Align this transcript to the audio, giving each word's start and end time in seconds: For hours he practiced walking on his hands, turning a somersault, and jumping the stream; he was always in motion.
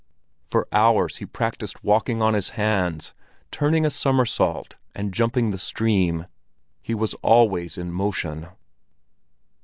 For 0.47 0.67
hours 0.71 1.17
he 1.17 1.27
practiced 1.27 1.83
walking 1.83 2.23
on 2.23 2.33
his 2.33 2.49
hands, 2.57 3.13
turning 3.51 3.85
a 3.85 3.91
somersault, 3.91 4.75
and 4.95 5.13
jumping 5.13 5.51
the 5.51 5.59
stream; 5.59 6.25
he 6.81 6.95
was 6.95 7.13
always 7.21 7.77
in 7.77 7.91
motion. 7.91 8.47